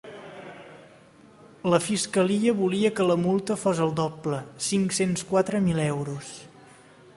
[1.73, 6.33] La fiscalia volia que la multa fos el doble, cinc-cents quatre mil euros.